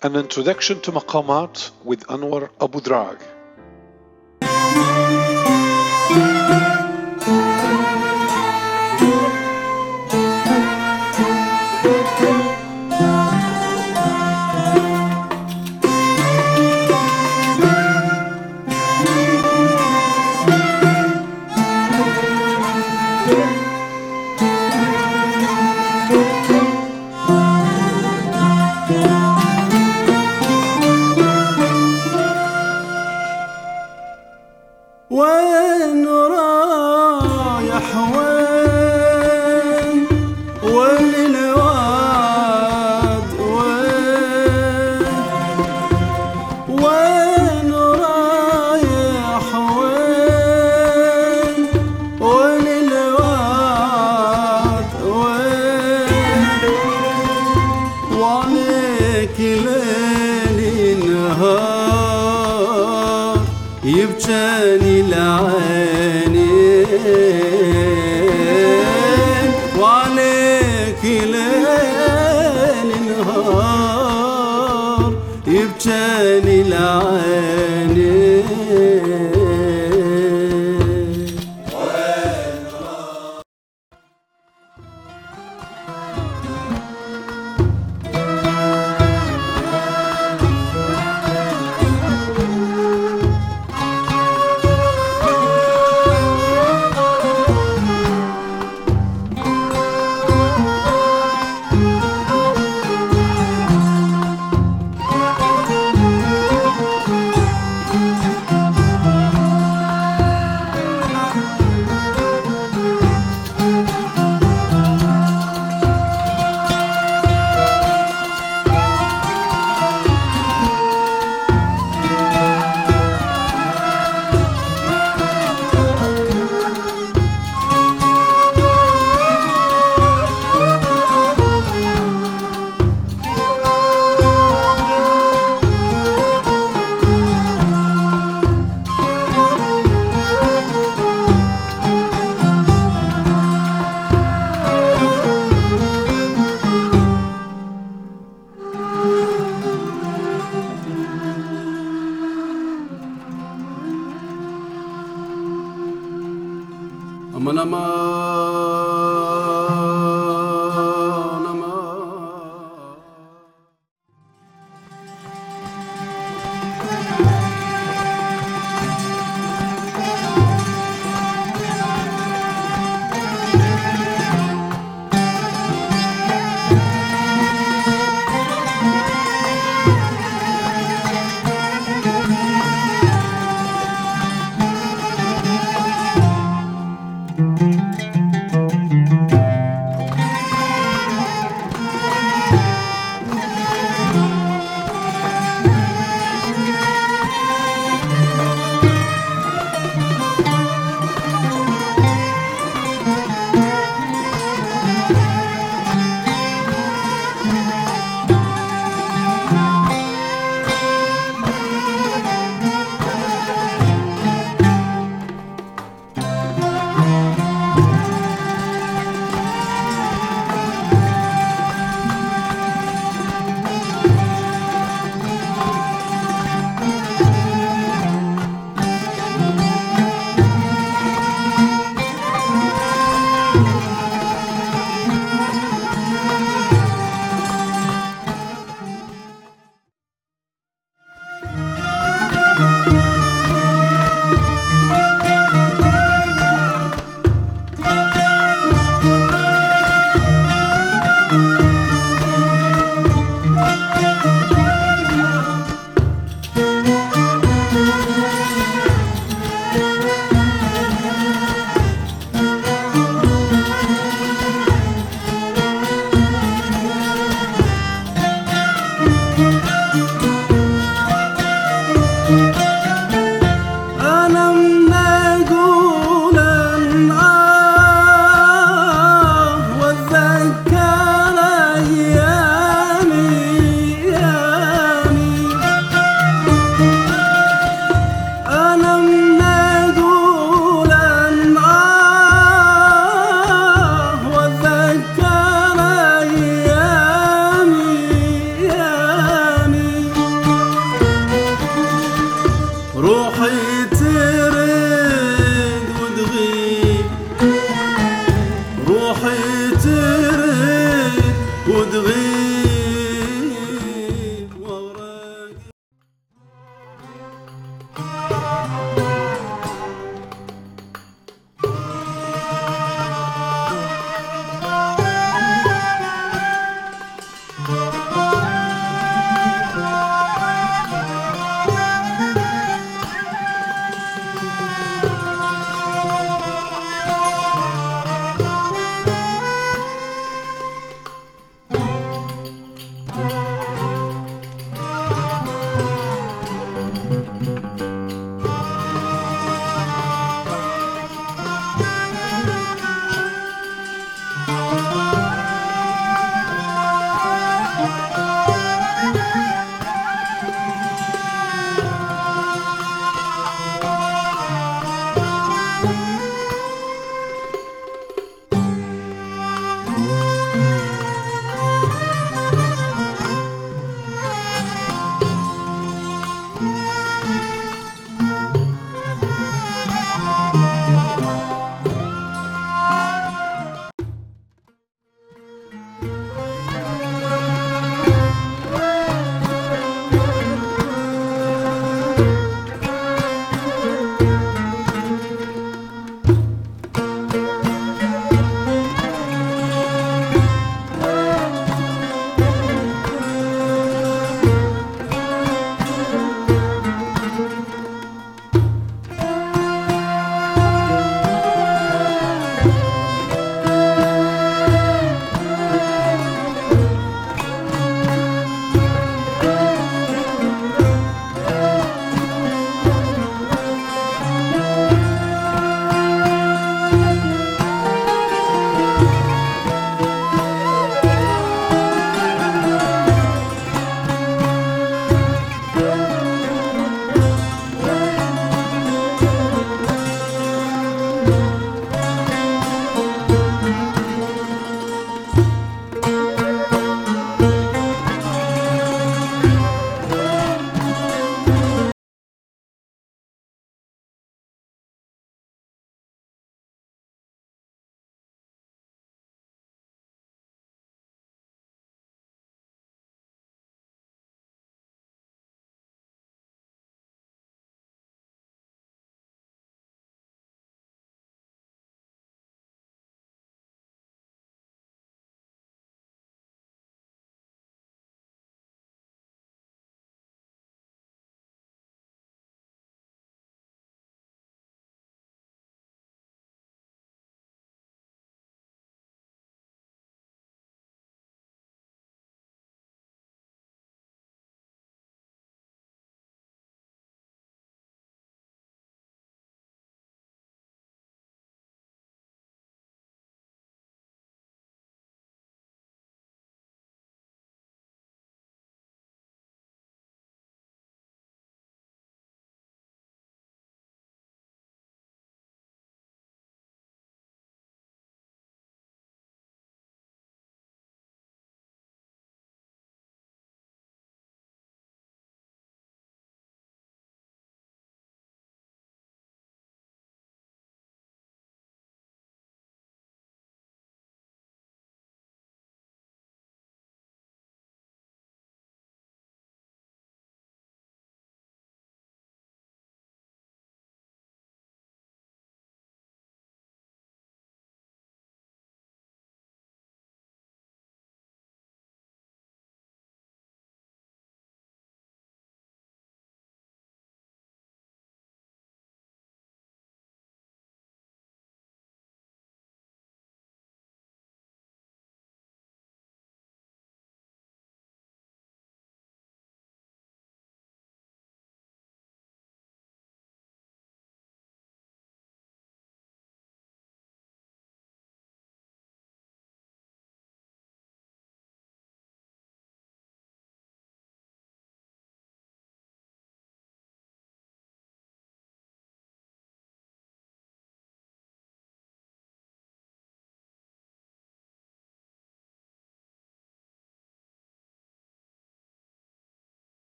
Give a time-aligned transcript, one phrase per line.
[0.00, 3.18] An introduction to Maqamat with Anwar Abu Drag.